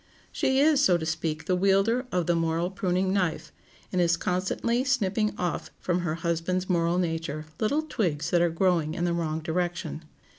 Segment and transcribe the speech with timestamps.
[0.31, 3.51] She is, so to speak, the wielder of the moral pruning knife,
[3.91, 8.95] and is constantly snipping off from her husband's moral nature little twigs that are growing
[8.95, 10.01] in the wrong direction.